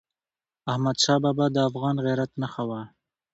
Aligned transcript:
احمدشاه 0.71 1.19
بابا 1.23 1.45
د 1.51 1.57
افغان 1.69 1.95
غیرت 2.05 2.31
نښه 2.41 2.63
وه. 2.69 2.81